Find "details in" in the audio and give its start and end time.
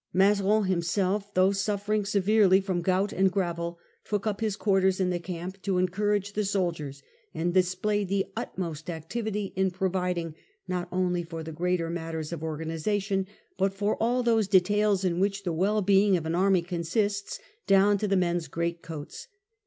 14.47-15.19